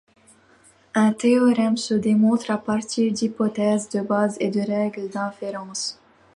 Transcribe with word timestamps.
Un 0.95 1.13
théorème 1.13 1.77
se 1.77 1.93
démontre 1.93 2.49
à 2.49 2.57
partir 2.57 3.13
d'hypothèses 3.13 3.87
de 3.89 4.01
base 4.01 4.35
et 4.39 4.49
de 4.49 4.59
règles 4.61 5.09
d'inférence. 5.09 5.99